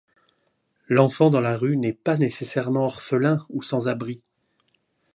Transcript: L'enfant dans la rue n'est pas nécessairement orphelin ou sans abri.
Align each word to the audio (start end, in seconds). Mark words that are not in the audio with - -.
L'enfant 0.89 1.29
dans 1.29 1.41
la 1.41 1.55
rue 1.55 1.77
n'est 1.77 1.93
pas 1.93 2.17
nécessairement 2.17 2.85
orphelin 2.85 3.45
ou 3.49 3.61
sans 3.61 3.87
abri. 3.87 4.19